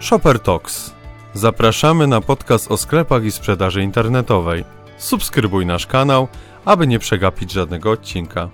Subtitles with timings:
[0.00, 0.94] Shopper Talks.
[1.34, 4.64] Zapraszamy na podcast o sklepach i sprzedaży internetowej.
[4.98, 6.28] Subskrybuj nasz kanał,
[6.64, 8.48] aby nie przegapić żadnego odcinka.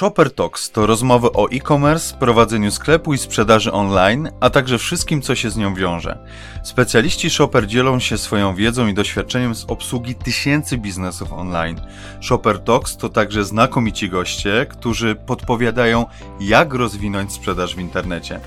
[0.00, 5.34] Shopper Talks to rozmowy o e-commerce, prowadzeniu sklepu i sprzedaży online, a także wszystkim, co
[5.34, 6.18] się z nią wiąże.
[6.62, 11.80] Specjaliści Shopper dzielą się swoją wiedzą i doświadczeniem z obsługi tysięcy biznesów online.
[12.20, 16.06] Shopper Talks to także znakomici goście, którzy podpowiadają,
[16.40, 18.40] jak rozwinąć sprzedaż w internecie.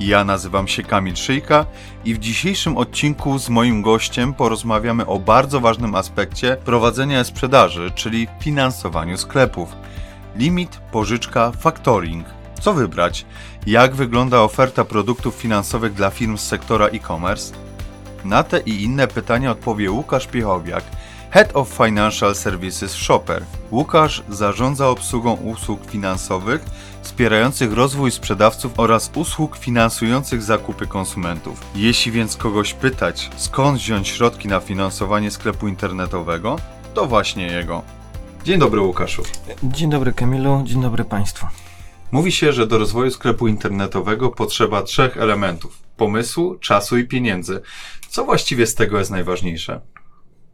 [0.00, 1.66] Ja nazywam się Kamil Szyjka
[2.04, 8.28] i w dzisiejszym odcinku z moim gościem porozmawiamy o bardzo ważnym aspekcie prowadzenia sprzedaży, czyli
[8.40, 9.76] finansowaniu sklepów.
[10.38, 12.26] Limit, pożyczka, factoring.
[12.60, 13.26] Co wybrać?
[13.66, 17.54] Jak wygląda oferta produktów finansowych dla firm z sektora e-commerce?
[18.24, 20.84] Na te i inne pytania odpowie Łukasz Piechowiak,
[21.30, 23.44] Head of Financial Services Shopper.
[23.70, 26.64] Łukasz zarządza obsługą usług finansowych
[27.02, 31.60] wspierających rozwój sprzedawców oraz usług finansujących zakupy konsumentów.
[31.74, 36.56] Jeśli więc kogoś pytać, skąd wziąć środki na finansowanie sklepu internetowego,
[36.94, 37.97] to właśnie jego.
[38.44, 39.22] Dzień dobry Łukaszu.
[39.62, 41.46] Dzień dobry Kamilu, dzień dobry Państwu.
[42.12, 47.60] Mówi się, że do rozwoju sklepu internetowego potrzeba trzech elementów: pomysłu, czasu i pieniędzy.
[48.08, 49.80] Co właściwie z tego jest najważniejsze?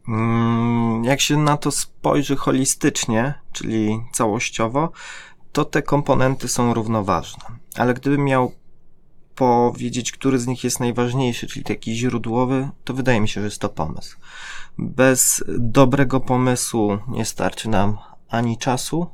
[0.07, 4.91] Mm, jak się na to spojrzy holistycznie, czyli całościowo,
[5.51, 7.43] to te komponenty są równoważne.
[7.75, 8.51] Ale gdybym miał
[9.35, 13.61] powiedzieć, który z nich jest najważniejszy, czyli taki źródłowy, to wydaje mi się, że jest
[13.61, 14.17] to pomysł.
[14.77, 17.97] Bez dobrego pomysłu nie starczy nam
[18.29, 19.07] ani czasu,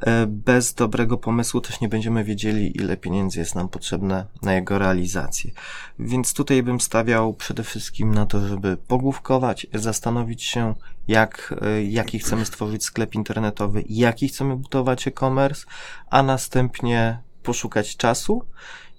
[0.00, 4.78] e, bez dobrego pomysłu też nie będziemy wiedzieli, ile pieniędzy jest nam potrzebne na jego
[4.78, 5.50] realizację.
[5.98, 10.74] Więc tutaj bym stawiał przede wszystkim na to, żeby pogłówkować, zastanowić się,
[11.08, 15.66] jak, e, jaki chcemy stworzyć sklep internetowy, jaki chcemy budować e-commerce,
[16.10, 18.44] a następnie poszukać czasu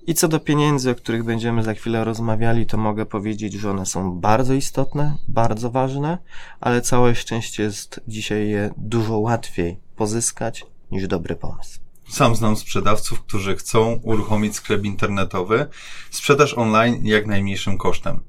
[0.07, 3.85] i co do pieniędzy, o których będziemy za chwilę rozmawiali, to mogę powiedzieć, że one
[3.85, 6.17] są bardzo istotne, bardzo ważne,
[6.59, 11.79] ale całe szczęście jest dzisiaj je dużo łatwiej pozyskać niż dobry pomysł.
[12.09, 15.67] Sam znam sprzedawców, którzy chcą uruchomić sklep internetowy,
[16.11, 18.19] sprzedaż online jak najmniejszym kosztem.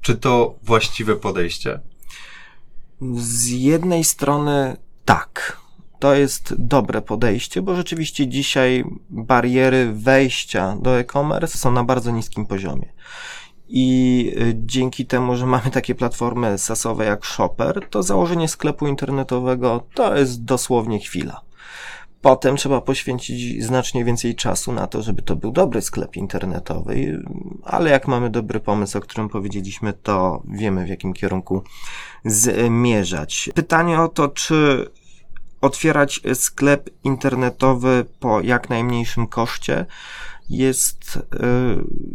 [0.00, 1.80] Czy to właściwe podejście?
[3.16, 5.60] Z jednej strony tak,
[5.98, 12.46] to jest dobre podejście, bo rzeczywiście dzisiaj bariery wejścia do e-commerce są na bardzo niskim
[12.46, 12.92] poziomie.
[13.68, 19.86] I y, dzięki temu, że mamy takie platformy sasowe jak Shopper, to założenie sklepu internetowego
[19.94, 21.40] to jest dosłownie chwila.
[22.20, 27.22] Potem trzeba poświęcić znacznie więcej czasu na to, żeby to był dobry sklep internetowy,
[27.64, 31.62] ale jak mamy dobry pomysł, o którym powiedzieliśmy, to wiemy w jakim kierunku
[32.24, 33.50] zmierzać.
[33.54, 34.86] Pytanie o to, czy
[35.60, 39.86] otwierać sklep internetowy po jak najmniejszym koszcie
[40.50, 41.20] jest, y,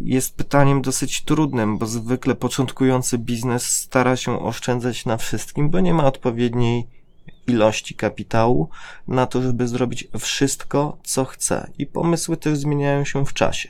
[0.03, 5.93] jest pytaniem dosyć trudnym, bo zwykle początkujący biznes stara się oszczędzać na wszystkim, bo nie
[5.93, 6.87] ma odpowiedniej
[7.47, 8.69] ilości kapitału
[9.07, 11.71] na to, żeby zrobić wszystko, co chce.
[11.77, 13.69] I pomysły też zmieniają się w czasie.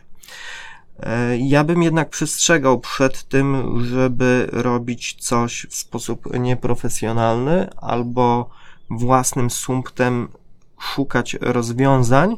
[1.00, 8.50] E, ja bym jednak przestrzegał przed tym, żeby robić coś w sposób nieprofesjonalny albo
[8.98, 10.28] własnym sumptem
[10.80, 12.38] szukać rozwiązań,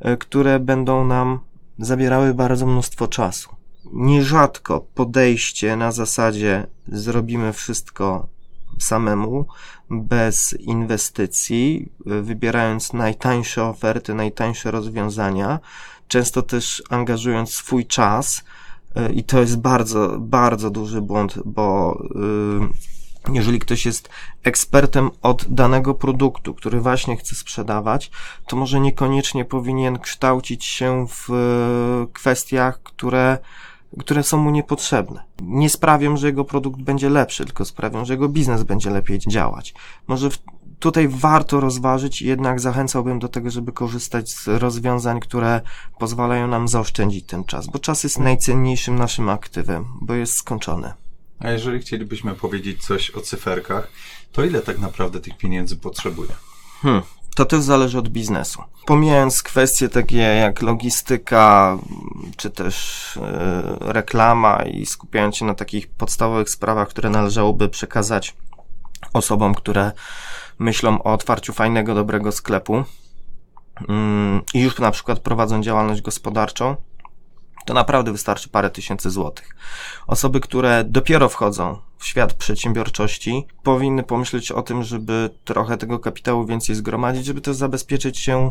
[0.00, 1.40] e, które będą nam
[1.78, 3.50] zabierały bardzo mnóstwo czasu.
[3.92, 8.28] Nierzadko podejście na zasadzie zrobimy wszystko
[8.78, 9.46] samemu,
[9.90, 15.60] bez inwestycji, e, wybierając najtańsze oferty, najtańsze rozwiązania,
[16.08, 18.44] często też angażując swój czas,
[18.94, 21.98] e, i to jest bardzo, bardzo duży błąd, bo
[23.32, 24.08] jeżeli ktoś jest
[24.42, 28.10] ekspertem od danego produktu, który właśnie chce sprzedawać,
[28.46, 33.38] to może niekoniecznie powinien kształcić się w e, kwestiach, które,
[33.98, 35.24] które są mu niepotrzebne.
[35.42, 39.74] Nie sprawią, że jego produkt będzie lepszy, tylko sprawią, że jego biznes będzie lepiej działać.
[40.06, 40.38] Może w,
[40.78, 45.60] tutaj warto rozważyć, jednak zachęcałbym do tego, żeby korzystać z rozwiązań, które
[45.98, 51.03] pozwalają nam zaoszczędzić ten czas, bo czas jest najcenniejszym naszym aktywem, bo jest skończony.
[51.44, 53.88] A jeżeli chcielibyśmy powiedzieć coś o cyferkach,
[54.32, 56.30] to ile tak naprawdę tych pieniędzy potrzebuje?
[56.82, 57.02] Hmm.
[57.34, 58.62] To też zależy od biznesu.
[58.86, 61.78] Pomijając kwestie takie jak logistyka,
[62.36, 63.18] czy też
[63.80, 68.34] yy, reklama i skupiając się na takich podstawowych sprawach, które należałoby przekazać
[69.12, 69.92] osobom, które
[70.58, 72.84] myślą o otwarciu fajnego, dobrego sklepu
[73.80, 73.86] yy,
[74.54, 76.76] i już na przykład prowadzą działalność gospodarczą,
[77.64, 79.56] to naprawdę wystarczy parę tysięcy złotych.
[80.06, 86.76] Osoby, które dopiero wchodzą świat przedsiębiorczości, powinny pomyśleć o tym, żeby trochę tego kapitału więcej
[86.76, 88.50] zgromadzić, żeby też zabezpieczyć się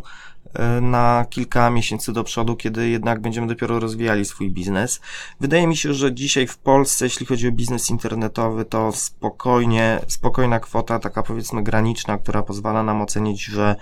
[0.53, 5.01] e, na kilka miesięcy do przodu, kiedy jednak będziemy dopiero rozwijali swój biznes.
[5.39, 10.59] Wydaje mi się, że dzisiaj w Polsce, jeśli chodzi o biznes internetowy, to spokojnie, spokojna
[10.59, 13.75] kwota, taka powiedzmy graniczna, która pozwala nam ocenić, że,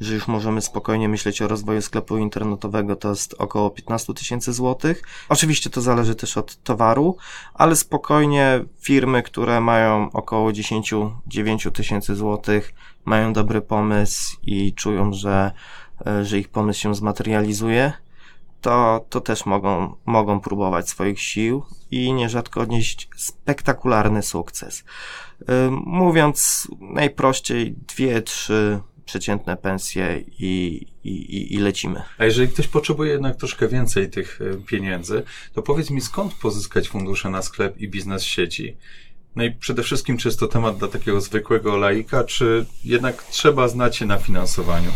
[0.00, 5.02] że już możemy spokojnie myśleć o rozwoju sklepu internetowego, to jest około 15 tysięcy złotych.
[5.28, 7.16] Oczywiście to zależy też od towaru,
[7.54, 12.74] ale spokojnie firmy, które mają około 10-9 tysięcy złotych,
[13.04, 15.52] mają dobry pomysł i czują, że,
[16.06, 17.92] e, że ich pomysł się zmaterializuje,
[18.60, 24.84] to, to też mogą, mogą próbować swoich sił i nierzadko odnieść spektakularny sukces.
[25.48, 32.02] E, mówiąc najprościej, dwie, trzy przeciętne pensje i, i, i lecimy.
[32.18, 35.22] A jeżeli ktoś potrzebuje jednak troszkę więcej tych e, pieniędzy,
[35.52, 38.76] to powiedz mi skąd pozyskać fundusze na sklep i biznes sieci?
[39.38, 43.68] No i przede wszystkim, czy jest to temat dla takiego zwykłego laika, czy jednak trzeba
[43.68, 44.90] znać się na finansowaniu?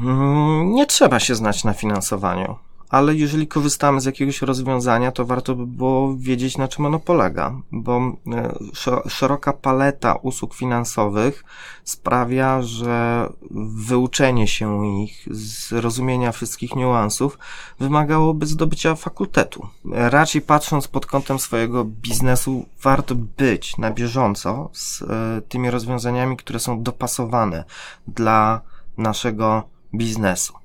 [0.00, 2.56] Mm, nie trzeba się znać na finansowaniu
[2.94, 7.54] ale jeżeli korzystamy z jakiegoś rozwiązania, to warto by było wiedzieć, na czym ono polega,
[7.72, 8.54] bo e,
[9.08, 11.44] szeroka paleta usług finansowych
[11.84, 13.28] sprawia, że
[13.86, 17.38] wyuczenie się ich, zrozumienia wszystkich niuansów
[17.80, 19.68] wymagałoby zdobycia fakultetu.
[19.92, 26.58] Raczej patrząc pod kątem swojego biznesu, warto być na bieżąco z e, tymi rozwiązaniami, które
[26.58, 27.64] są dopasowane
[28.08, 28.60] dla
[28.96, 29.62] naszego
[29.94, 30.63] biznesu.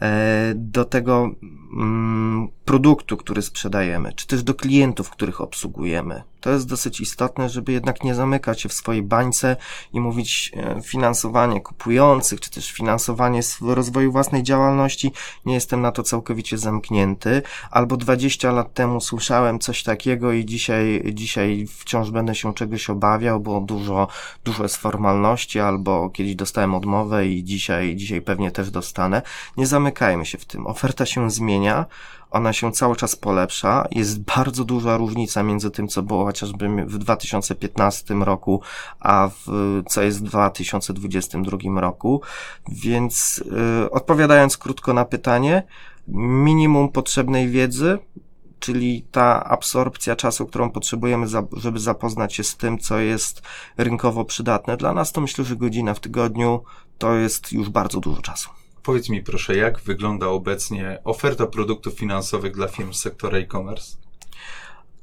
[0.00, 1.30] E, do tego
[1.72, 6.22] mm, produktu, który sprzedajemy, czy też do klientów, których obsługujemy.
[6.40, 9.56] To jest dosyć istotne, żeby jednak nie zamykać się w swojej bańce
[9.92, 15.12] i mówić e, finansowanie kupujących, czy też finansowanie rozwoju własnej działalności.
[15.44, 17.42] Nie jestem na to całkowicie zamknięty.
[17.70, 23.40] Albo 20 lat temu słyszałem coś takiego i dzisiaj, dzisiaj wciąż będę się czegoś obawiał,
[23.40, 24.08] bo dużo,
[24.44, 29.22] dużo jest formalności, albo kiedyś dostałem odmowę i dzisiaj, dzisiaj pewnie też dostanę.
[29.56, 30.66] Nie zamykajmy się w tym.
[30.66, 31.86] Oferta się zmienia
[32.30, 33.88] ona się cały czas polepsza.
[33.90, 38.62] Jest bardzo duża różnica między tym, co było chociażby w 2015 roku,
[39.00, 42.20] a w, co jest w 2022 roku.
[42.68, 43.44] Więc
[43.80, 45.62] yy, odpowiadając krótko na pytanie,
[46.08, 47.98] minimum potrzebnej wiedzy,
[48.58, 53.42] czyli ta absorpcja czasu, którą potrzebujemy, żeby zapoznać się z tym, co jest
[53.76, 56.62] rynkowo przydatne dla nas, to myślę, że godzina w tygodniu
[56.98, 58.50] to jest już bardzo dużo czasu.
[58.86, 63.96] Powiedz mi proszę, jak wygląda obecnie oferta produktów finansowych dla firm z sektora e-commerce?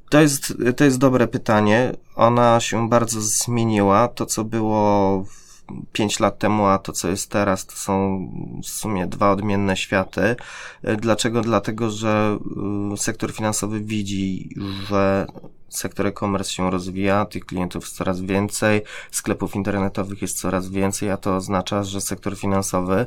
[0.08, 1.92] To jest, to jest dobre pytanie.
[2.16, 4.08] Ona się bardzo zmieniła.
[4.08, 5.24] To, co było
[5.92, 8.28] 5 lat temu, a to, co jest teraz, to są
[8.62, 10.36] w sumie dwa odmienne światy.
[10.98, 11.40] Dlaczego?
[11.40, 12.38] Dlatego, że
[12.94, 14.48] y, sektor finansowy widzi,
[14.88, 15.26] że
[15.76, 21.16] sektor e-commerce się rozwija, tych klientów jest coraz więcej, sklepów internetowych jest coraz więcej, a
[21.16, 23.06] to oznacza, że sektor finansowy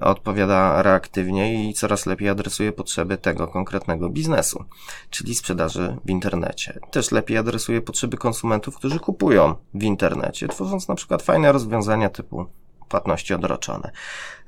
[0.00, 4.64] odpowiada reaktywnie i coraz lepiej adresuje potrzeby tego konkretnego biznesu,
[5.10, 6.78] czyli sprzedaży w internecie.
[6.90, 12.46] Też lepiej adresuje potrzeby konsumentów, którzy kupują w internecie, tworząc na przykład fajne rozwiązania typu
[12.88, 13.90] płatności odroczone.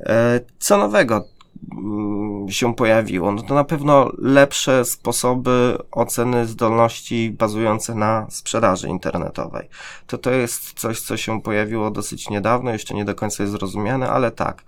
[0.01, 1.36] E, co nowego?
[1.73, 9.69] Mm, się pojawiło, no to na pewno lepsze sposoby oceny zdolności bazujące na sprzedaży internetowej.
[10.07, 14.11] To to jest coś, co się pojawiło dosyć niedawno, jeszcze nie do końca jest zrozumiane,
[14.11, 14.65] ale tak.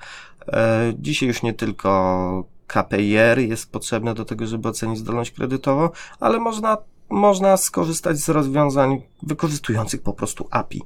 [0.48, 5.88] E, dzisiaj już nie tylko KPIR jest potrzebne do tego, żeby ocenić zdolność kredytową,
[6.20, 6.76] ale można
[7.10, 10.82] można skorzystać z rozwiązań wykorzystujących po prostu API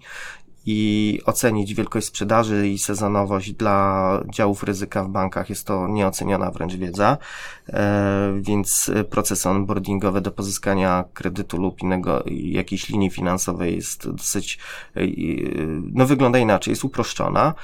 [0.66, 5.50] i ocenić wielkość sprzedaży i sezonowość dla działów ryzyka w bankach.
[5.50, 7.18] Jest to nieoceniona wręcz wiedza,
[7.68, 14.58] e, więc proces onboardingowy do pozyskania kredytu lub innego, jakiejś linii finansowej jest dosyć,
[14.96, 15.00] e,
[15.92, 17.54] no wygląda inaczej, jest uproszczona.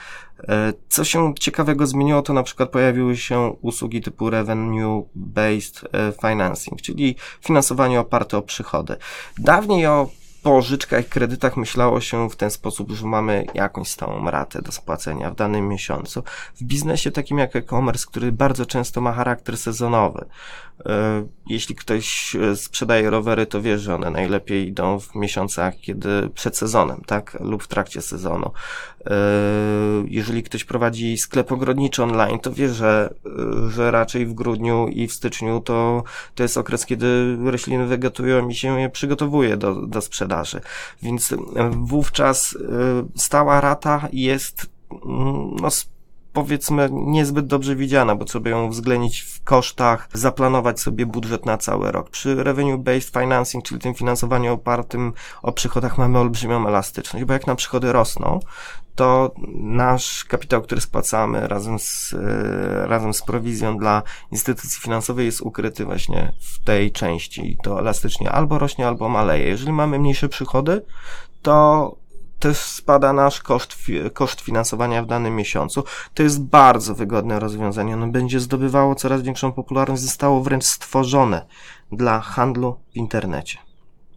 [0.48, 5.88] E, co się ciekawego zmieniło, to na przykład pojawiły się usługi typu revenue based
[6.20, 8.96] financing, czyli finansowanie oparte o przychody.
[9.38, 10.08] Dawniej o
[10.48, 15.34] pożyczkach kredytach myślało się w ten sposób, że mamy jakąś stałą ratę do spłacenia w
[15.34, 16.22] danym miesiącu.
[16.54, 20.26] W biznesie takim jak e-commerce, który bardzo często ma charakter sezonowy,
[20.86, 26.30] E, jeśli ktoś e, sprzedaje rowery, to wie, że one najlepiej idą w miesiącach, kiedy
[26.34, 27.36] przed sezonem, tak?
[27.40, 28.50] Lub w trakcie sezonu.
[30.06, 33.14] Jeżeli ktoś prowadzi sklep ogrodniczy online, to wie, że,
[33.68, 36.02] że raczej w grudniu i w styczniu to,
[36.34, 40.60] to jest okres, kiedy rośliny wegetują i się je przygotowuje do, do sprzedaży.
[41.02, 41.34] Więc
[41.70, 42.58] wówczas
[43.16, 45.68] stała rata jest mm, no,
[46.42, 51.92] powiedzmy niezbyt dobrze widziana, bo trzeba ją uwzględnić w kosztach, zaplanować sobie budżet na cały
[51.92, 52.10] rok.
[52.10, 57.54] Przy revenue-based financing, czyli tym finansowaniu opartym o przychodach mamy olbrzymią elastyczność, bo jak na
[57.54, 58.40] przychody rosną,
[58.94, 64.02] to nasz kapitał, który spłacamy razem z, e, razem z prowizją dla
[64.32, 67.56] instytucji finansowej jest ukryty właśnie w tej części.
[67.62, 69.48] To elastycznie albo rośnie, albo maleje.
[69.48, 70.84] Jeżeli mamy mniejsze przychody,
[71.42, 71.96] to
[72.38, 73.76] też spada nasz koszt,
[74.12, 75.84] koszt finansowania w danym miesiącu.
[76.14, 77.94] To jest bardzo wygodne rozwiązanie.
[77.94, 81.46] Ono będzie zdobywało coraz większą popularność, zostało wręcz stworzone
[81.92, 83.58] dla handlu w internecie.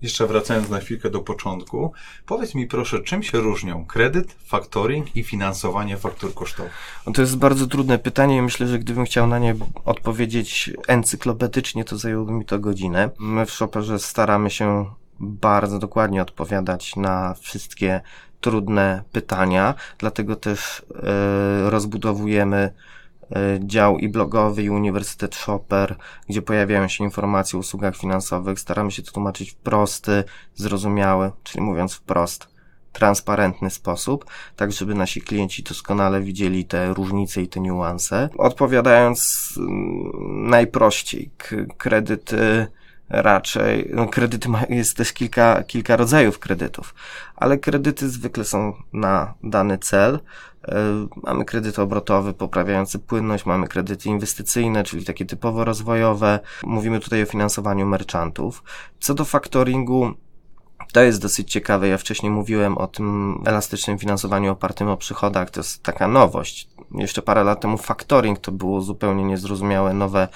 [0.01, 1.93] Jeszcze wracając na chwilkę do początku,
[2.25, 6.71] powiedz mi proszę, czym się różnią kredyt, faktoring i finansowanie faktur kosztowych?
[7.07, 11.85] No to jest bardzo trudne pytanie i myślę, że gdybym chciał na nie odpowiedzieć encyklopedicznie,
[11.85, 13.09] to zajęłoby mi to godzinę.
[13.19, 14.85] My w Shopperze staramy się
[15.21, 18.01] bardzo dokładnie odpowiadać na wszystkie
[18.41, 22.73] trudne pytania, dlatego też yy, rozbudowujemy
[23.35, 25.95] E, dział i blogowy, i Uniwersytet Shopper,
[26.29, 28.59] gdzie pojawiają się informacje o usługach finansowych.
[28.59, 30.23] Staramy się to tłumaczyć w prosty,
[30.55, 32.47] zrozumiały, czyli mówiąc wprost,
[32.91, 34.25] transparentny sposób,
[34.55, 38.29] tak żeby nasi klienci doskonale widzieli te różnice i te niuanse.
[38.37, 41.31] Odpowiadając mm, najprościej,
[41.77, 42.67] kredyty
[43.11, 46.95] raczej, no kredyty ma, jest też kilka, kilka rodzajów kredytów,
[47.35, 50.19] ale kredyty zwykle są na dany cel.
[50.67, 56.39] E, mamy kredyty obrotowe poprawiające płynność, mamy kredyty inwestycyjne, czyli takie typowo rozwojowe.
[56.63, 58.63] Mówimy tutaj o finansowaniu merchantów.
[58.99, 60.13] Co do faktoringu,
[60.93, 61.87] to jest dosyć ciekawe.
[61.87, 65.49] Ja wcześniej mówiłem o tym elastycznym finansowaniu opartym o przychodach.
[65.49, 66.67] To jest taka nowość.
[66.95, 70.27] Jeszcze parę lat temu factoring to było zupełnie niezrozumiałe, nowe,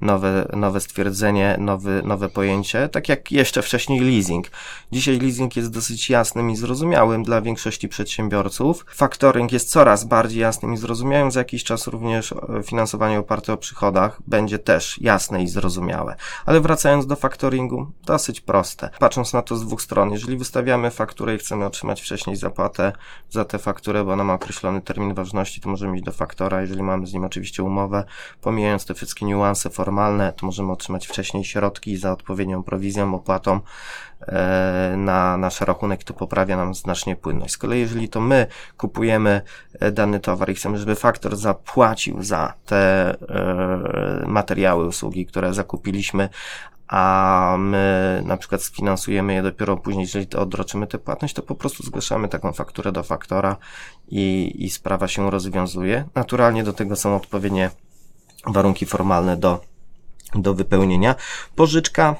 [0.00, 4.50] nowe, nowe stwierdzenie, nowy, nowe pojęcie, tak jak jeszcze wcześniej leasing.
[4.92, 8.86] Dzisiaj leasing jest dosyć jasnym i zrozumiałym dla większości przedsiębiorców.
[8.88, 11.30] Factoring jest coraz bardziej jasnym i zrozumiałym.
[11.30, 16.16] Za jakiś czas również e, finansowanie oparte o przychodach będzie też jasne i zrozumiałe.
[16.46, 18.90] Ale wracając do factoringu, dosyć proste.
[18.98, 22.92] Patrząc na to z dwóch stron, jeżeli wystawiamy fakturę i chcemy otrzymać wcześniej zapłatę
[23.30, 26.82] za tę fakturę, bo ona ma określony termin ważności, to możemy iść do faktora, jeżeli
[26.82, 28.04] mamy z nim oczywiście umowę,
[28.40, 33.60] pomijając te wszystkie niuanse formalne, to możemy otrzymać wcześniej środki za odpowiednią prowizją, opłatą
[34.20, 37.54] e, na nasz rachunek, to poprawia nam znacznie płynność.
[37.54, 38.46] Z kolei jeżeli to my
[38.76, 39.40] kupujemy
[39.80, 46.28] e, dany towar i chcemy, żeby faktor zapłacił za te e, materiały, usługi, które zakupiliśmy,
[46.88, 51.54] a my na przykład sfinansujemy je dopiero później, jeżeli to odroczymy tę płatność, to po
[51.54, 53.56] prostu zgłaszamy taką fakturę do faktora
[54.08, 56.04] i, i sprawa się rozwiązuje.
[56.14, 57.70] Naturalnie do tego są odpowiednie
[58.46, 59.60] warunki formalne do,
[60.34, 61.14] do wypełnienia.
[61.56, 62.16] Pożyczka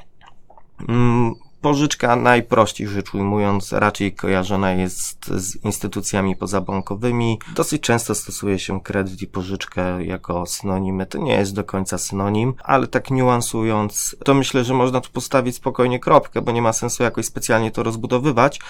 [0.89, 7.39] mm, Pożyczka najprościej rzecz ujmując raczej kojarzona jest z instytucjami pozabankowymi.
[7.55, 11.07] Dosyć często stosuje się kredyt i pożyczkę jako synonimy.
[11.07, 15.57] To nie jest do końca synonim, ale tak niuansując, to myślę, że można tu postawić
[15.57, 18.61] spokojnie kropkę, bo nie ma sensu jakoś specjalnie to rozbudowywać,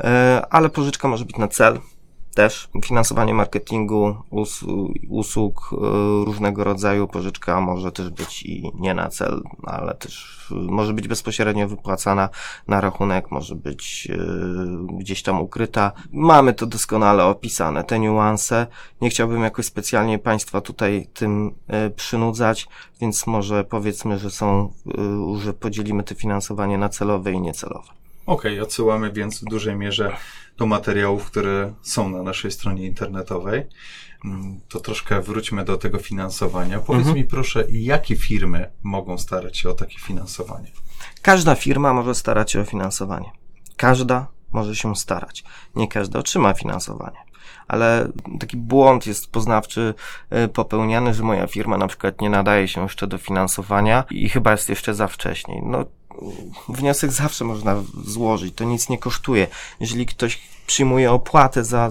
[0.00, 1.80] e, ale pożyczka może być na cel,
[2.34, 4.16] też finansowanie marketingu,
[5.08, 5.76] usług e,
[6.24, 11.68] różnego rodzaju, pożyczka może też być i nie na cel, ale też może być bezpośrednio
[11.68, 12.28] wypłacana
[12.68, 14.16] na rachunek, może być e,
[14.98, 15.92] gdzieś tam ukryta.
[16.12, 18.66] Mamy to doskonale opisane, te niuanse.
[19.00, 22.68] Nie chciałbym jakoś specjalnie Państwa tutaj tym e, przynudzać,
[23.00, 24.72] więc może powiedzmy, że są,
[25.42, 28.03] że podzielimy to finansowanie na celowe i niecelowe.
[28.26, 30.16] Okej, okay, odsyłamy więc w dużej mierze
[30.56, 33.66] do materiałów, które są na naszej stronie internetowej.
[34.24, 36.78] Mm, to troszkę wróćmy do tego finansowania.
[36.78, 37.16] Powiedz mhm.
[37.16, 40.72] mi proszę, jakie firmy mogą starać się o takie finansowanie?
[41.22, 43.30] Każda firma może starać się o finansowanie.
[43.76, 45.44] Każda może się starać.
[45.76, 47.18] Nie każda otrzyma finansowanie.
[47.68, 48.08] Ale
[48.40, 49.94] taki błąd jest poznawczy
[50.44, 54.52] y, popełniany, że moja firma na przykład nie nadaje się jeszcze do finansowania i chyba
[54.52, 55.62] jest jeszcze za wcześnie.
[55.66, 55.84] No,
[56.68, 59.46] wniosek zawsze można złożyć, to nic nie kosztuje.
[59.80, 61.88] Jeżeli ktoś przyjmuje opłatę za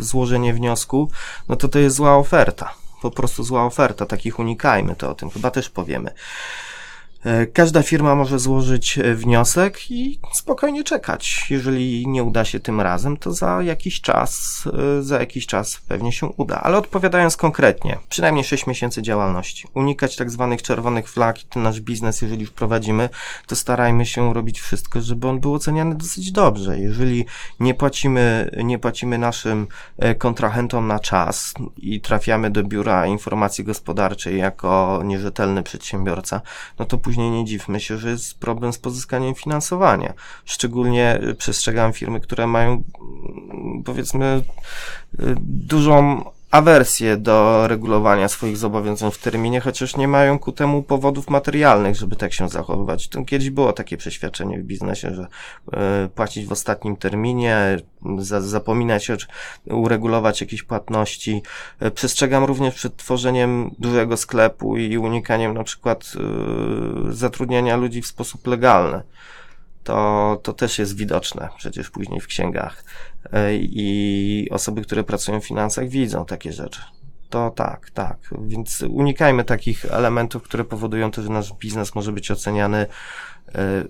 [0.00, 1.10] złożenie wniosku,
[1.48, 2.74] no to to jest zła oferta.
[3.02, 6.10] Po prostu zła oferta, takich unikajmy, to o tym chyba też powiemy.
[7.24, 11.46] E, każda firma może złożyć e, wniosek i spokojnie czekać.
[11.50, 14.62] Jeżeli nie uda się tym razem, to za jakiś czas,
[14.98, 16.60] e, za jakiś czas pewnie się uda.
[16.60, 19.68] Ale odpowiadając konkretnie, przynajmniej 6 miesięcy działalności.
[19.74, 23.08] Unikać tak zwanych czerwonych flag ten nasz biznes, jeżeli już prowadzimy,
[23.46, 26.78] to starajmy się robić wszystko, żeby on był oceniany dosyć dobrze.
[26.78, 27.24] Jeżeli
[27.60, 29.66] nie płacimy, nie płacimy naszym
[30.18, 36.40] kontrahentom na czas i trafiamy do biura informacji gospodarczej jako nierzetelny przedsiębiorca,
[36.78, 40.12] no to później nie dziwmy się, że jest problem z pozyskaniem finansowania.
[40.44, 42.82] Szczególnie przestrzegam firmy, które mają,
[43.84, 44.42] powiedzmy,
[45.40, 51.96] dużą awersję do regulowania swoich zobowiązań w terminie, chociaż nie mają ku temu powodów materialnych,
[51.96, 53.08] żeby tak się zachowywać.
[53.08, 55.26] To kiedyś było takie przeświadczenie w biznesie, że
[56.04, 57.76] y, płacić w ostatnim terminie,
[58.18, 59.16] za, zapominać o
[59.66, 61.42] uregulować jakieś płatności.
[61.82, 66.12] Y, przestrzegam również przed tworzeniem dużego sklepu i unikaniem na przykład
[67.08, 69.02] y, zatrudniania ludzi w sposób legalny
[69.88, 72.84] to, to też jest widoczne przecież później w księgach.
[73.32, 76.80] E, I osoby, które pracują w finansach, widzą takie rzeczy.
[77.30, 78.18] To tak, tak.
[78.46, 82.86] Więc unikajmy takich elementów, które powodują to, że nasz biznes może być oceniany
[83.54, 83.84] e,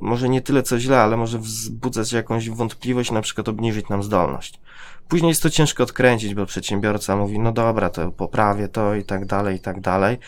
[0.00, 4.60] może nie tyle co źle, ale może wzbudzać jakąś wątpliwość, na przykład obniżyć nam zdolność.
[5.08, 9.26] Później jest to ciężko odkręcić, bo przedsiębiorca mówi, no dobra, to poprawię to i tak
[9.26, 10.18] dalej, i tak dalej.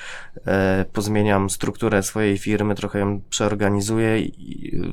[0.47, 4.19] E, pozmieniam strukturę swojej firmy, trochę ją przeorganizuję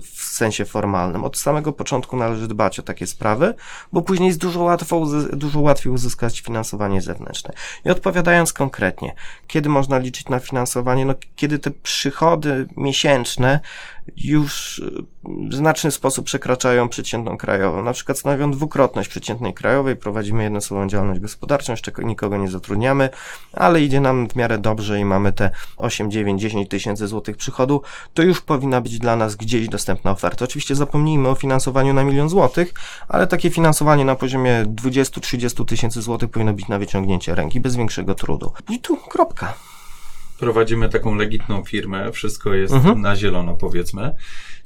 [0.01, 1.23] w sensie formalnym.
[1.23, 3.53] Od samego początku należy dbać o takie sprawy,
[3.93, 7.53] bo później jest dużo, łatwo, dużo łatwiej uzyskać finansowanie zewnętrzne.
[7.85, 9.15] I odpowiadając konkretnie,
[9.47, 11.05] kiedy można liczyć na finansowanie?
[11.05, 13.59] No, kiedy te przychody miesięczne
[14.17, 14.81] już
[15.49, 17.83] w znaczny sposób przekraczają przeciętną krajową.
[17.83, 23.09] Na przykład stanowią dwukrotność przeciętnej krajowej, prowadzimy jednoosobową działalność gospodarczą, jeszcze nikogo nie zatrudniamy,
[23.53, 27.81] ale idzie nam w miarę dobrze i mamy te 8, 9, 10 tysięcy złotych przychodu,
[28.13, 30.45] to już powinna być dla nas gdzieś dostępna oferta.
[30.45, 32.73] Oczywiście zapomnijmy o finansowaniu na milion złotych,
[33.07, 38.15] ale takie finansowanie na poziomie 20-30 tysięcy złotych powinno być na wyciągnięcie ręki bez większego
[38.15, 38.51] trudu.
[38.69, 39.53] I tu kropka
[40.41, 43.01] prowadzimy taką legitną firmę, wszystko jest mhm.
[43.01, 44.15] na zielono, powiedzmy.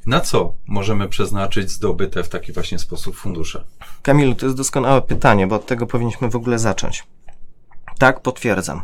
[0.05, 3.63] Na co możemy przeznaczyć zdobyte w taki właśnie sposób fundusze?
[4.01, 7.03] Kamilu, to jest doskonałe pytanie, bo od tego powinniśmy w ogóle zacząć.
[7.97, 8.81] Tak, potwierdzam.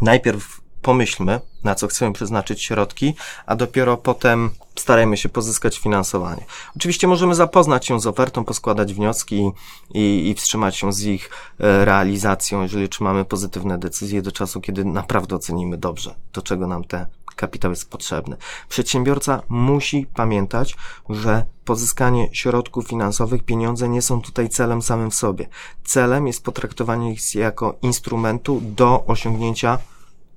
[0.00, 3.14] Najpierw pomyślmy, na co chcemy przeznaczyć środki,
[3.46, 6.44] a dopiero potem starajmy się pozyskać finansowanie.
[6.76, 9.50] Oczywiście możemy zapoznać się z ofertą, poskładać wnioski
[9.94, 11.30] i, i wstrzymać się z ich
[11.60, 16.84] e, realizacją, jeżeli trzymamy pozytywne decyzje do czasu, kiedy naprawdę ocenimy dobrze, do czego nam
[16.84, 17.06] te
[17.36, 18.36] kapitał jest potrzebny.
[18.68, 20.76] Przedsiębiorca musi pamiętać,
[21.08, 25.48] że pozyskanie środków finansowych, pieniądze nie są tutaj celem samym w sobie.
[25.84, 29.78] Celem jest potraktowanie ich jako instrumentu do osiągnięcia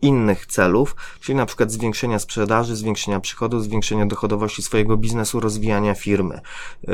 [0.02, 6.42] innych celów, czyli na przykład zwiększenia sprzedaży, zwiększenia przychodów, zwiększenia dochodowości swojego biznesu, rozwijania firmy,
[6.88, 6.94] yy,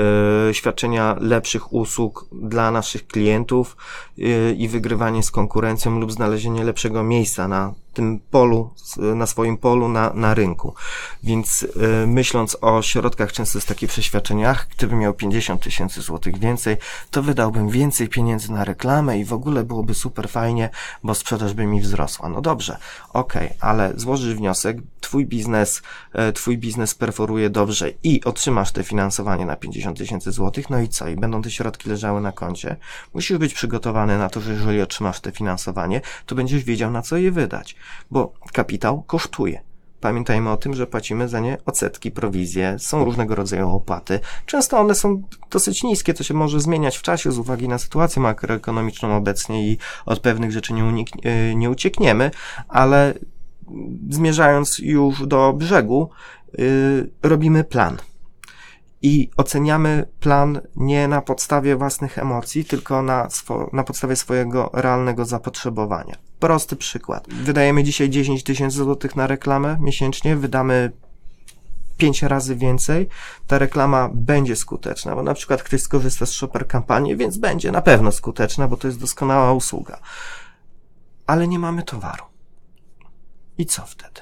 [0.54, 3.78] świadczenia lepszych usług dla naszych klientów
[4.18, 9.89] yy, i wygrywanie z konkurencją lub znalezienie lepszego miejsca na tym polu, na swoim polu,
[9.89, 10.73] na, na rynku.
[11.23, 16.39] Więc y, myśląc o środkach, często jest takie przeświadczenie, ach, gdybym miał 50 tysięcy złotych
[16.39, 16.77] więcej,
[17.12, 20.69] to wydałbym więcej pieniędzy na reklamę i w ogóle byłoby super fajnie,
[21.03, 22.29] bo sprzedaż by mi wzrosła.
[22.29, 22.77] No dobrze,
[23.13, 25.81] okej, okay, ale złożysz wniosek, twój biznes,
[26.29, 30.89] y, twój biznes perforuje dobrze i otrzymasz te finansowanie na 50 tysięcy złotych, no i
[30.89, 31.08] co?
[31.08, 32.75] I będą te środki leżały na koncie.
[33.13, 37.17] Musisz być przygotowany na to, że jeżeli otrzymasz te finansowanie, to będziesz wiedział, na co
[37.17, 37.75] je wydać
[38.12, 39.62] bo kapitał kosztuje.
[40.02, 44.19] Pamiętajmy o tym, że płacimy za nie odsetki, prowizje, są różnego rodzaju opłaty.
[44.45, 48.21] Często one są dosyć niskie, to się może zmieniać w czasie z uwagi na sytuację
[48.21, 52.32] makroekonomiczną obecnie i od pewnych rzeczy nie, unik- e, nie uciekniemy,
[52.67, 53.13] ale
[54.10, 56.10] zmierzając już do brzegu,
[56.58, 57.98] yy, robimy plan
[59.06, 65.26] i oceniamy plan nie na podstawie własnych emocji, tylko na, swo- na podstawie swojego realnego
[65.26, 66.15] zapotrzebowania.
[66.39, 67.28] Prosty przykład.
[67.28, 70.91] Wydajemy dzisiaj 10 tysięcy złotych na reklamę miesięcznie, wydamy
[71.98, 73.08] pięć razy więcej,
[73.48, 77.82] ta reklama będzie skuteczna, bo na przykład ktoś skorzysta z shopper kampanii, więc będzie na
[77.82, 80.00] pewno skuteczna, bo to jest doskonała usługa.
[81.28, 82.24] Ale nie mamy towaru.
[83.58, 84.22] I co wtedy?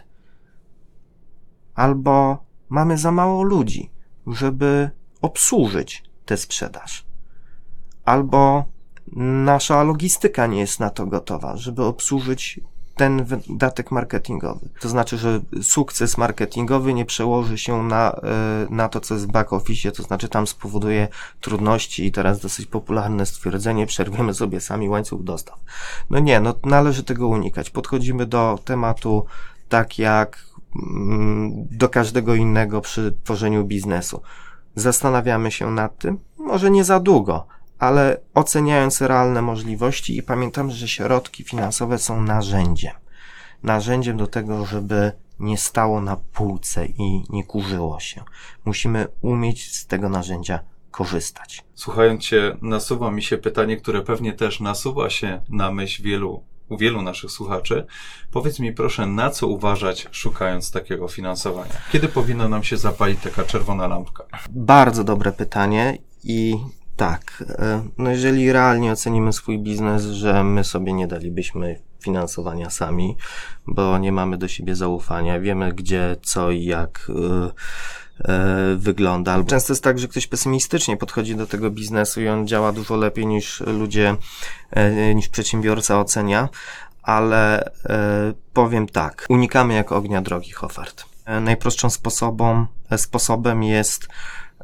[1.76, 3.93] Albo mamy za mało ludzi
[4.28, 4.90] żeby
[5.22, 7.06] obsłużyć tę sprzedaż.
[8.06, 8.66] Albo
[9.16, 12.60] nasza logistyka nie jest na to gotowa, żeby obsłużyć
[12.96, 14.70] ten wydatek marketingowy.
[14.80, 19.32] To znaczy, że sukces marketingowy nie przełoży się na, e, na to, co jest w
[19.32, 21.08] back office, to znaczy tam spowoduje
[21.42, 25.60] trudności i teraz dosyć popularne stwierdzenie, przerwiemy sobie sami łańcuch dostaw.
[26.10, 27.70] No nie, no należy tego unikać.
[27.70, 29.26] Podchodzimy do tematu
[29.70, 30.46] tak jak
[31.72, 34.22] do każdego innego przy tworzeniu biznesu.
[34.76, 37.48] Zastanawiamy się nad tym, może nie za długo,
[37.80, 42.94] ale oceniając realne możliwości i pamiętam, że środki finansowe są narzędziem.
[43.64, 48.24] Narzędziem do tego, żeby nie stało na półce i nie kurzyło się.
[48.66, 50.60] Musimy umieć z tego narzędzia
[50.92, 51.64] korzystać.
[51.76, 56.78] Słuchając Cię, nasuwa mi się pytanie, które pewnie też nasuwa się na myśl wielu u
[56.78, 57.86] wielu naszych słuchaczy.
[58.32, 61.74] Powiedz mi proszę, na co uważać, szukając takiego finansowania?
[61.92, 64.24] Kiedy powinna nam się zapalić taka czerwona lampka?
[64.50, 66.56] Bardzo dobre pytanie i
[66.96, 67.44] Tak.
[67.60, 73.18] e, No jeżeli realnie ocenimy swój biznes, że my sobie nie dalibyśmy finansowania sami,
[73.68, 77.52] bo nie mamy do siebie zaufania, wiemy gdzie, co i jak e,
[78.76, 79.34] wygląda.
[79.34, 82.96] Albo Często jest tak, że ktoś pesymistycznie podchodzi do tego biznesu i on działa dużo
[82.96, 84.16] lepiej niż ludzie,
[84.72, 86.50] e, niż przedsiębiorca ocenia,
[87.04, 91.06] ale e, powiem tak, unikamy jak ognia drogich ofert.
[91.26, 94.08] E, Najprostszą sposobą, e, sposobem jest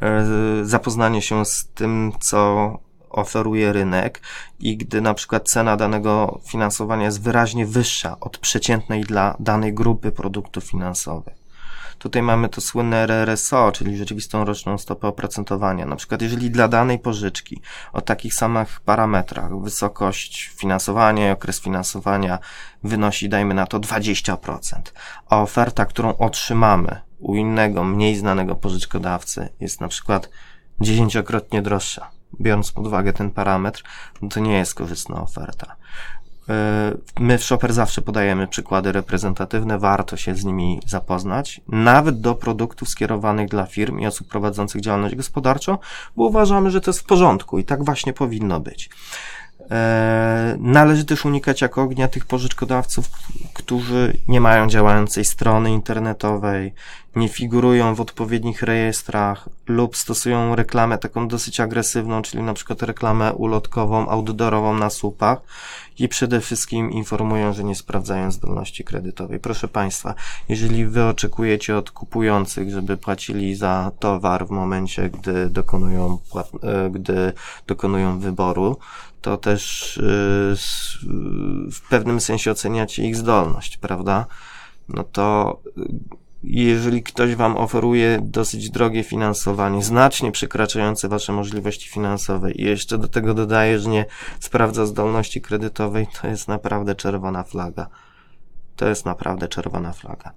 [0.02, 0.26] e,
[0.64, 2.78] zapoznanie się z tym, co
[3.10, 4.22] oferuje rynek
[4.60, 10.12] i gdy na przykład cena danego finansowania jest wyraźnie wyższa od przeciętnej dla danej grupy
[10.12, 11.39] produktów finansowych.
[12.00, 15.86] Tutaj mamy to słynne RRSO, czyli rzeczywistą roczną stopę oprocentowania.
[15.86, 17.62] Na przykład jeżeli dla danej pożyczki
[17.94, 22.40] o takich samych parametrach wysokość finansowania okres finansowania
[22.84, 24.82] wynosi, dajmy na to 20%,
[25.30, 30.30] a oferta, którą otrzymamy u innego, mniej znanego pożyczkodawcy jest na przykład
[30.82, 33.84] dziesięciokrotnie droższa, biorąc pod uwagę ten parametr,
[34.22, 35.76] no to nie jest korzystna oferta.
[36.50, 36.56] Yy,
[37.20, 42.90] My w Shopper zawsze podajemy przykłady reprezentatywne, warto się z nimi zapoznać, nawet do produktów
[42.90, 45.78] skierowanych dla firm i osób prowadzących działalność gospodarczą,
[46.16, 48.90] bo uważamy, że to jest w porządku i tak właśnie powinno być.
[49.70, 50.20] Eee,
[50.60, 53.10] Należy też unikać jak ognia tych pożyczkodawców,
[53.54, 56.74] którzy nie mają działającej strony internetowej,
[57.16, 63.34] nie figurują w odpowiednich rejestrach lub stosują reklamę taką dosyć agresywną, czyli na przykład reklamę
[63.34, 65.40] ulotkową, outdoorową na słupach
[66.00, 69.40] i przede wszystkim informują, że nie sprawdzają zdolności kredytowej.
[69.40, 70.16] Proszę Państwa,
[70.50, 76.18] jeżeli Wy oczekujecie od kupujących, żeby płacili za towar w momencie, gdy dokonują,
[76.64, 77.34] e, gdy
[77.68, 78.78] dokonują wyboru,
[79.22, 80.02] to też y,
[81.72, 84.26] w pewnym sensie oceniacie ich zdolność, prawda?
[84.90, 85.82] No to y,
[86.44, 93.08] jeżeli ktoś Wam oferuje dosyć drogie finansowanie, znacznie przekraczające Wasze możliwości finansowe i jeszcze do
[93.08, 94.06] tego dodaje, że nie
[94.40, 97.88] sprawdza zdolności kredytowej, to jest naprawdę czerwona flaga.
[98.76, 100.32] To jest naprawdę czerwona flaga.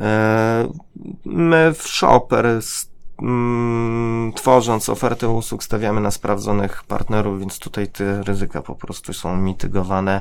[0.00, 0.68] E,
[1.24, 2.46] My w Shopper
[4.34, 10.20] tworząc ofertę usług stawiamy na sprawdzonych partnerów, więc tutaj te ryzyka po prostu są mitygowane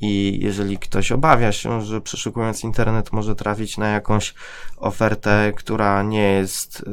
[0.00, 4.34] i jeżeli ktoś obawia się, że przeszukując internet może trafić na jakąś
[4.76, 6.84] ofertę, która nie jest, y,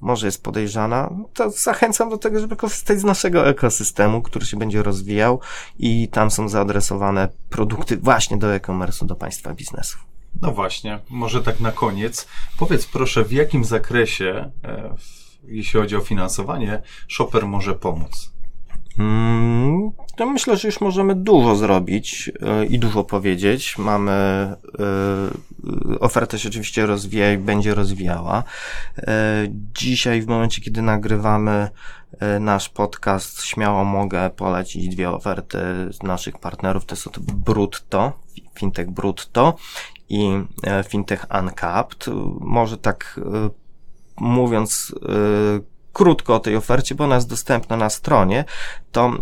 [0.00, 4.82] może jest podejrzana, to zachęcam do tego, żeby korzystać z naszego ekosystemu, który się będzie
[4.82, 5.40] rozwijał
[5.78, 9.98] i tam są zaadresowane produkty właśnie do e-commerce, do państwa biznesu.
[10.44, 12.28] No właśnie, może tak na koniec.
[12.58, 14.94] Powiedz proszę, w jakim zakresie, e,
[15.44, 18.32] jeśli chodzi o finansowanie, shopper może pomóc?
[18.98, 23.78] Mm, To myślę, że już możemy dużo zrobić e, i dużo powiedzieć.
[23.78, 24.56] Mamy e,
[26.00, 28.42] ofertę się oczywiście rozwija i będzie rozwijała.
[29.74, 31.68] Dzisiaj, w momencie, kiedy nagrywamy
[32.40, 35.58] nasz podcast, śmiało mogę polecić dwie oferty
[36.02, 36.84] naszych partnerów.
[36.84, 38.12] To jest od Brutto,
[38.58, 39.54] Fintech Brutto
[40.08, 40.30] i
[40.62, 42.06] e, Fintech Uncapped.
[42.40, 43.50] Może tak e,
[44.16, 48.44] mówiąc e, krótko o tej ofercie, bo ona jest dostępna na stronie,
[48.92, 49.12] to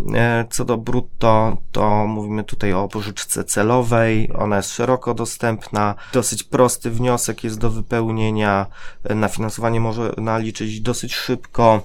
[0.50, 6.90] co do brutto, to mówimy tutaj o pożyczce celowej, ona jest szeroko dostępna, dosyć prosty
[6.90, 8.66] wniosek jest do wypełnienia,
[9.10, 11.80] na finansowanie może naliczyć dosyć szybko,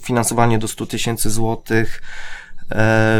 [0.00, 2.02] finansowanie do 100 tysięcy złotych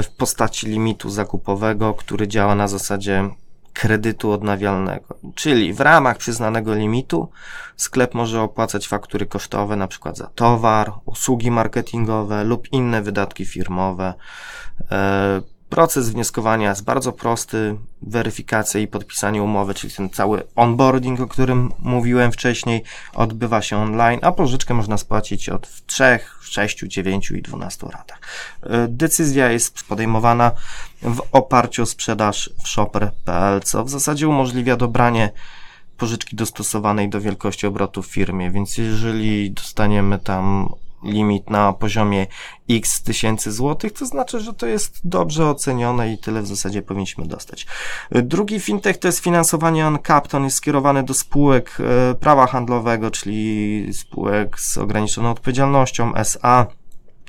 [0.02, 3.30] w postaci limitu zakupowego, który działa na zasadzie
[3.78, 5.18] kredytu odnawialnego.
[5.34, 7.28] Czyli w ramach przyznanego limitu
[7.76, 14.14] sklep może opłacać faktury kosztowe, na przykład za towar, usługi marketingowe lub inne wydatki firmowe.
[14.90, 17.76] E, Proces wnioskowania jest bardzo prosty.
[18.02, 22.82] Weryfikacja i podpisanie umowy, czyli ten cały onboarding, o którym mówiłem wcześniej,
[23.14, 28.20] odbywa się online, a pożyczkę można spłacić od w 3, 6, 9 i 12 ratach.
[28.62, 30.52] E, Decyzja jest podejmowana
[31.02, 35.30] w oparciu o sprzedaż w shopper.pl, co w zasadzie umożliwia dobranie
[35.96, 42.26] pożyczki dostosowanej do wielkości obrotu w firmie, więc jeżeli dostaniemy tam limit na poziomie
[42.70, 47.26] x tysięcy złotych, to znaczy, że to jest dobrze ocenione i tyle w zasadzie powinniśmy
[47.26, 47.66] dostać.
[48.10, 53.88] Drugi fintech to jest finansowanie uncapped, on jest skierowany do spółek e, prawa handlowego, czyli
[53.92, 56.66] spółek z ograniczoną odpowiedzialnością SA,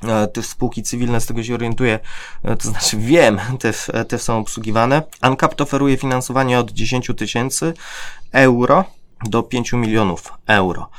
[0.04, 2.00] E, też spółki cywilne, z tego się orientuję,
[2.44, 5.04] e, to znaczy wiem, też, e, też są obsługiwane.
[5.24, 7.74] Uncapped oferuje finansowanie od 10 tysięcy
[8.32, 8.86] euro
[9.24, 10.90] do 5 milionów euro.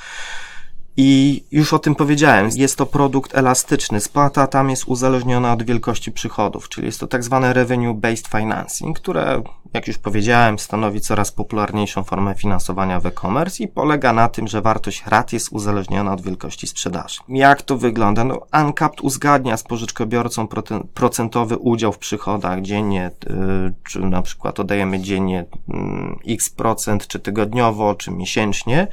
[0.96, 4.00] I już o tym powiedziałem, jest to produkt elastyczny.
[4.00, 9.42] Spłata tam jest uzależniona od wielkości przychodów, czyli jest to tak zwane revenue-based financing, które
[9.72, 14.62] jak już powiedziałem, stanowi coraz popularniejszą formę finansowania w e-commerce i polega na tym, że
[14.62, 17.20] wartość rat jest uzależniona od wielkości sprzedaży.
[17.28, 18.24] Jak to wygląda?
[18.24, 20.48] No, Uncapped uzgadnia z pożyczkobiorcą
[20.94, 27.18] procentowy udział w przychodach dziennie, yy, czy na przykład oddajemy dziennie yy, x procent, czy
[27.18, 28.88] tygodniowo, czy miesięcznie,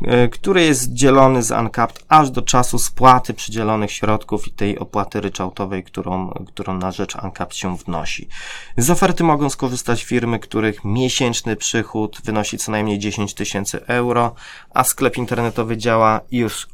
[0.00, 5.20] yy, który jest dzielony z Uncapped aż do czasu spłaty przydzielonych środków i tej opłaty
[5.20, 8.28] ryczałtowej, którą, którą na rzecz Uncapped się wnosi.
[8.76, 10.04] Z oferty mogą skorzystać
[10.42, 14.34] których miesięczny przychód wynosi co najmniej 10 tysięcy euro,
[14.70, 16.68] a sklep internetowy działa już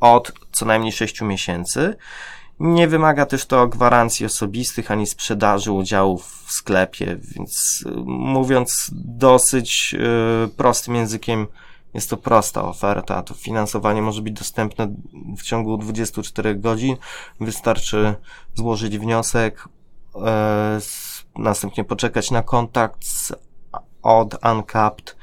[0.00, 1.96] od co najmniej 6 miesięcy.
[2.60, 9.92] Nie wymaga też to gwarancji osobistych ani sprzedaży udziałów w sklepie, więc y, mówiąc dosyć
[9.92, 11.46] yy, prostym językiem,
[11.94, 13.22] jest to prosta oferta.
[13.22, 14.94] To finansowanie może być dostępne
[15.38, 16.96] w ciągu 24 godzin.
[17.40, 18.14] Wystarczy
[18.54, 19.68] złożyć wniosek,
[20.14, 20.20] yy,
[21.38, 23.32] następnie poczekać na kontakt z,
[24.02, 25.16] od Uncapped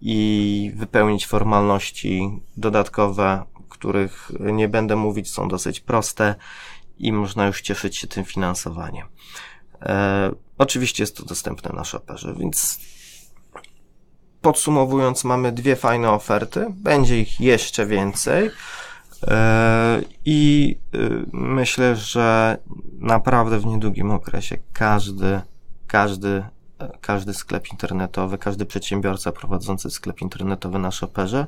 [0.00, 6.34] i wypełnić formalności dodatkowe, których nie będę mówić, są dosyć proste
[6.98, 9.06] i można już cieszyć się tym finansowaniem.
[9.82, 12.78] E, oczywiście jest to dostępne na shopperze, więc
[14.40, 16.66] podsumowując, mamy dwie fajne oferty.
[16.70, 18.50] Będzie ich jeszcze więcej.
[19.26, 20.98] E, I e,
[21.32, 22.58] myślę, że
[22.98, 25.40] naprawdę w niedługim okresie każdy,
[25.92, 26.44] każdy,
[27.00, 31.46] każdy sklep internetowy, każdy przedsiębiorca prowadzący sklep internetowy na shopperze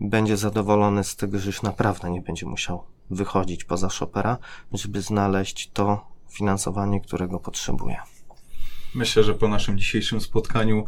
[0.00, 4.38] będzie zadowolony z tego, że już naprawdę nie będzie musiał wychodzić poza shopera,
[4.72, 7.96] żeby znaleźć to finansowanie, którego potrzebuje.
[8.94, 10.84] Myślę, że po naszym dzisiejszym spotkaniu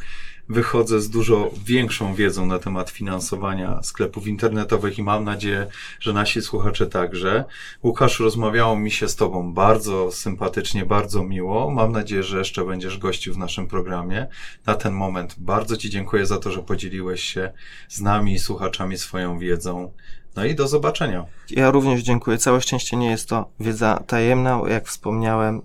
[0.49, 5.67] wychodzę z dużo większą wiedzą na temat finansowania sklepów internetowych i mam nadzieję,
[6.01, 7.45] że nasi słuchacze także.
[7.83, 11.71] Łukasz, rozmawiało mi się z Tobą bardzo sympatycznie, bardzo miło.
[11.71, 14.27] Mam nadzieję, że jeszcze będziesz gościł w naszym programie.
[14.67, 17.53] Na ten moment bardzo Ci dziękuję za to, że podzieliłeś się
[17.88, 19.93] z nami i słuchaczami swoją wiedzą.
[20.37, 21.25] No i do zobaczenia.
[21.51, 22.38] Ja również dziękuję.
[22.38, 24.61] Całe szczęście nie jest to wiedza tajemna.
[24.69, 25.62] Jak wspomniałem,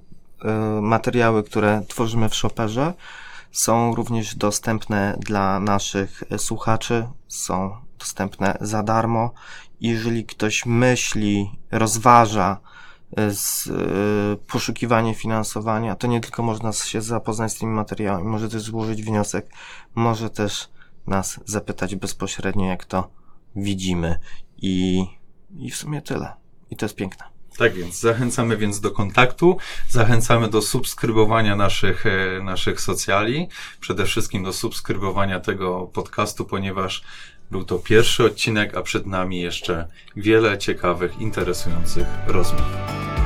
[0.82, 2.93] materiały, które tworzymy w Shopperze,
[3.52, 9.32] są również dostępne dla naszych słuchaczy, są dostępne za darmo.
[9.82, 12.60] Jeżeli ktoś myśli, rozważa
[13.17, 18.49] e, z, y, poszukiwanie finansowania, to nie tylko można się zapoznać z tymi materiałami, może
[18.49, 19.49] też złożyć wniosek,
[19.95, 20.69] może też
[21.08, 23.12] nas zapytać bezpośrednio, jak to
[23.56, 24.19] widzimy
[24.58, 25.06] i,
[25.58, 26.34] i w sumie tyle.
[26.71, 27.38] I to jest piękne.
[27.57, 29.57] Tak więc zachęcamy więc do kontaktu,
[29.89, 33.47] zachęcamy do subskrybowania naszych, e, naszych socjali,
[33.79, 37.03] przede wszystkim do subskrybowania tego podcastu, ponieważ
[37.51, 43.18] był to pierwszy odcinek, a przed nami jeszcze wiele ciekawych, interesujących rozmów.